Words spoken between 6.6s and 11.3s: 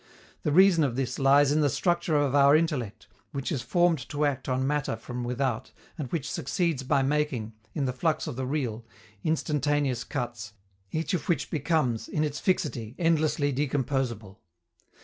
by making, in the flux of the real, instantaneous cuts, each of